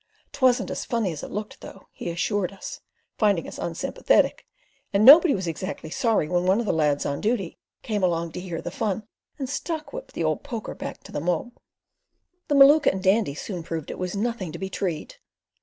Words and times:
'Twasn't 0.31 0.71
as 0.71 0.83
funny 0.83 1.11
as 1.11 1.21
it 1.21 1.29
looked, 1.29 1.61
though," 1.61 1.87
he 1.91 2.09
assured 2.09 2.51
us, 2.51 2.81
finding 3.19 3.47
us 3.47 3.59
unsympathetic, 3.59 4.47
"and 4.91 5.05
nobody 5.05 5.35
was 5.35 5.45
exactly 5.45 5.91
sorry 5.91 6.27
when 6.27 6.47
one 6.47 6.59
of 6.59 6.65
the 6.65 6.73
lads 6.73 7.05
on 7.05 7.21
duty 7.21 7.59
came 7.83 8.01
along 8.01 8.31
to 8.31 8.39
hear 8.39 8.63
the 8.63 8.71
fun, 8.71 9.07
and 9.37 9.47
stock 9.47 9.93
whipped 9.93 10.13
the 10.13 10.23
old 10.23 10.41
poker 10.41 10.73
back 10.73 11.03
to 11.03 11.11
the 11.11 11.21
mob." 11.21 11.51
The 12.47 12.55
Maluka 12.55 12.87
and 12.91 12.97
the 13.03 13.11
Dandy 13.11 13.35
soon 13.35 13.61
proved 13.61 13.91
it 13.91 13.99
was 13.99 14.15
nothing 14.15 14.51
to 14.51 14.57
be 14.57 14.71
"treed." 14.71 15.17